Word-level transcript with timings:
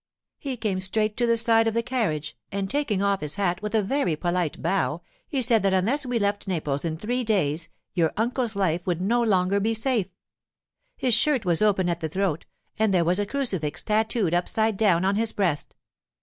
He 0.39 0.57
came 0.57 0.79
straight 0.79 1.15
to 1.17 1.27
the 1.27 1.37
side 1.37 1.67
of 1.67 1.75
the 1.75 1.83
carriage, 1.83 2.35
and 2.51 2.67
taking 2.67 3.03
off 3.03 3.21
his 3.21 3.35
hat 3.35 3.61
with 3.61 3.75
a 3.75 3.83
very 3.83 4.15
polite 4.15 4.59
bow, 4.59 5.03
he 5.27 5.43
said 5.43 5.61
that 5.61 5.75
unless 5.75 6.07
we 6.07 6.17
left 6.17 6.47
Naples 6.47 6.83
in 6.83 6.97
three 6.97 7.23
days 7.23 7.69
your 7.93 8.11
uncle's 8.17 8.55
life 8.55 8.87
would 8.87 8.99
no 8.99 9.21
longer 9.21 9.59
be 9.59 9.75
safe. 9.75 10.07
His 10.97 11.13
shirt 11.13 11.45
was 11.45 11.61
open 11.61 11.87
at 11.87 11.99
the 11.99 12.09
throat, 12.09 12.47
and 12.79 12.91
there 12.91 13.05
was 13.05 13.19
a 13.19 13.27
crucifix 13.27 13.83
tattooed 13.83 14.33
upside 14.33 14.75
down 14.75 15.05
on 15.05 15.17
his 15.17 15.33
breast. 15.33 15.75